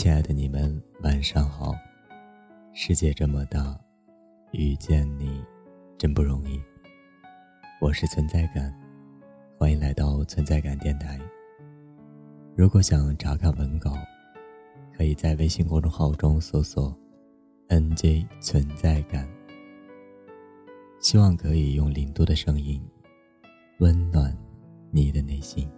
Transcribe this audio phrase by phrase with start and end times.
[0.00, 1.74] 亲爱的你们，晚上好。
[2.72, 3.76] 世界这么大，
[4.52, 5.44] 遇见你
[5.98, 6.62] 真不容易。
[7.80, 8.72] 我是存在感，
[9.58, 11.18] 欢迎来到存在感电台。
[12.54, 13.96] 如果想查看文稿，
[14.96, 16.96] 可以在微信公众号中搜索
[17.66, 19.28] “nj 存在感”。
[21.02, 22.80] 希望可以用零度的声音，
[23.80, 24.32] 温暖
[24.92, 25.68] 你的内心。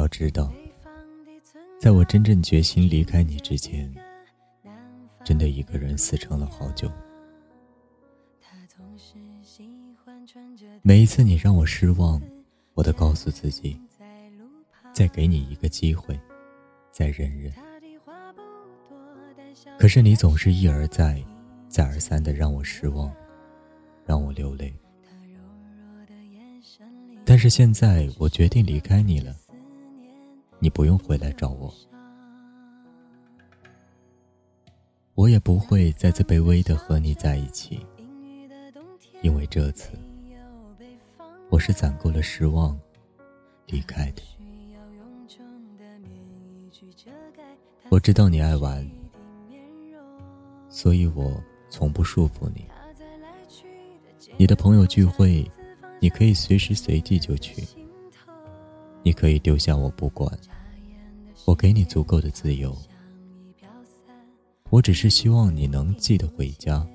[0.00, 0.50] 要知道，
[1.78, 3.94] 在我真正决心离开你之前，
[5.22, 6.90] 真的一个人死撑了好久。
[10.80, 12.20] 每一次你让我失望，
[12.72, 13.78] 我都告诉自己，
[14.90, 16.18] 再给你一个机会，
[16.90, 17.52] 再忍忍。
[19.78, 21.22] 可是你总是一而再、
[21.68, 23.12] 再而三的让我失望，
[24.06, 24.72] 让我流泪。
[27.26, 29.36] 但是现在我决定离开你了。
[30.62, 31.72] 你不用回来找我，
[35.14, 37.80] 我也不会再次卑微的和你在一起，
[39.22, 39.88] 因为这次
[41.48, 42.78] 我是攒够了失望
[43.68, 44.22] 离开的。
[47.88, 48.86] 我知道你爱玩，
[50.68, 52.66] 所以我从不束缚你。
[54.36, 55.50] 你的朋友聚会，
[56.00, 57.66] 你可以随时随地就去。
[59.02, 60.30] 你可以丢下我不管，
[61.46, 62.76] 我给你足够的自由。
[64.68, 66.86] 我只是希望你能记得回家。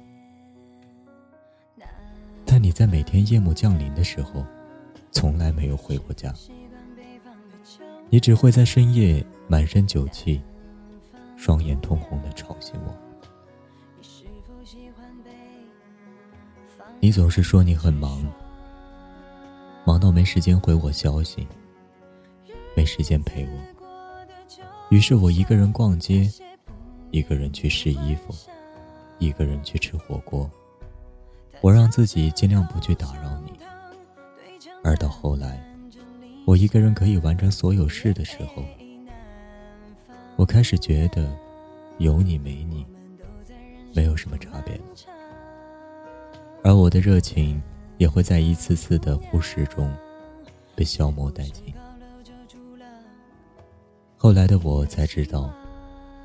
[2.46, 4.46] 但你在每天夜幕降临的时候，
[5.12, 6.34] 从来没有回过家。
[8.10, 10.40] 你只会在深夜满身酒气、
[11.36, 12.96] 双眼通红的吵醒我。
[17.02, 18.24] 你总是说你很忙，
[19.86, 21.46] 忙到没时间回我消息。
[22.76, 23.52] 没时间陪我，
[24.90, 26.30] 于是我一个人逛街，
[27.10, 28.36] 一个人去试衣服，
[29.18, 30.50] 一个人去吃火锅。
[31.62, 33.54] 我让自己尽量不去打扰你，
[34.84, 35.64] 而到后来，
[36.46, 38.62] 我一个人可以完成所有事的时候，
[40.36, 41.34] 我开始觉得
[41.98, 42.86] 有你没你
[43.94, 44.84] 没有什么差别了，
[46.62, 47.62] 而我的热情
[47.98, 49.90] 也会在一次次的忽视中
[50.76, 51.74] 被消磨殆尽。
[54.26, 55.54] 后来的我才知道，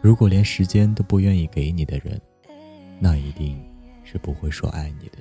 [0.01, 2.19] 如果连时间都不愿意给你的人，
[2.99, 3.63] 那一定
[4.05, 5.19] 是不会说爱你的。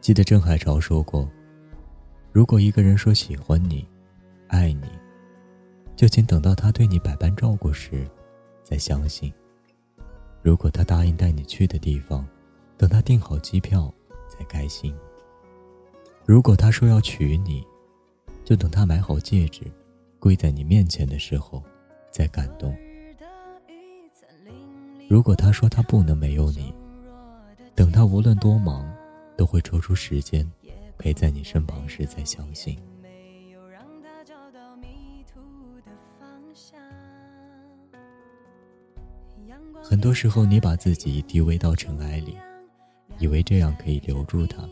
[0.00, 1.30] 记得郑海潮说过
[2.34, 3.86] ：“如果一个人说喜欢你、
[4.48, 4.88] 爱你，
[5.94, 8.04] 就请等到他对你百般照顾时，
[8.64, 9.32] 再相信。
[10.42, 12.26] 如果他答应带你去的地方。”
[12.78, 13.92] 等他订好机票，
[14.28, 14.94] 才开心。
[16.24, 17.66] 如果他说要娶你，
[18.44, 19.64] 就等他买好戒指，
[20.20, 21.60] 跪在你面前的时候，
[22.12, 22.74] 再感动。
[25.08, 26.72] 如果他说他不能没有你，
[27.74, 28.88] 等他无论多忙，
[29.36, 30.48] 都会抽出时间
[30.98, 32.78] 陪在你身旁时，再相信。
[39.82, 42.36] 很多时候，你把自己低微到尘埃里。
[43.18, 44.68] 以为这样可以留住他。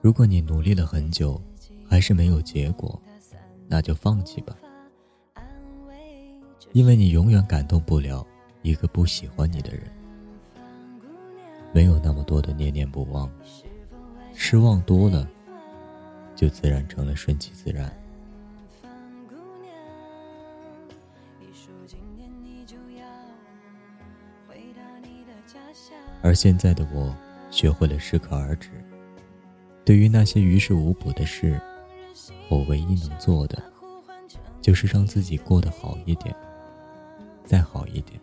[0.00, 1.40] 如果你努力了很久，
[1.88, 3.00] 还是没有结果，
[3.66, 4.56] 那就放弃吧。
[6.72, 8.26] 因为你永远感动不了
[8.62, 9.82] 一个不喜欢你的人。
[11.72, 13.30] 没有那么多的念念不忘，
[14.34, 15.28] 失望多了，
[16.34, 17.92] 就自然成了顺其自然。
[26.22, 27.14] 而现在的我，
[27.50, 28.70] 学会了适可而止。
[29.84, 31.58] 对于那些于事无补的事，
[32.48, 33.62] 我唯一能做的，
[34.60, 36.34] 就是让自己过得好一点，
[37.44, 38.20] 再好一点。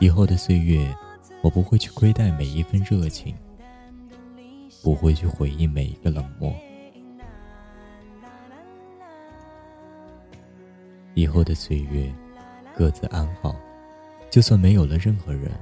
[0.00, 0.92] 以后的岁月，
[1.42, 3.34] 我不会去亏待每一份热情，
[4.82, 6.52] 不会去回忆每一个冷漠。
[11.14, 12.12] 以后的岁月，
[12.74, 13.54] 各自安好，
[14.30, 15.52] 就算没有了任何人。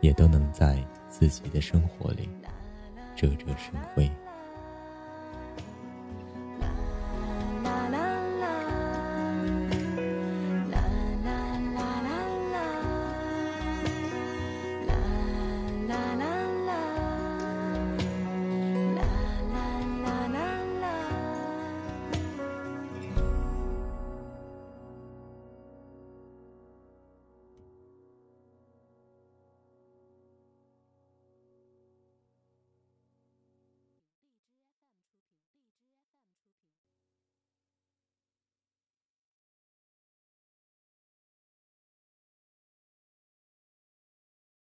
[0.00, 0.78] 也都能在
[1.08, 2.28] 自己的生活里，
[3.16, 4.10] 熠熠生辉。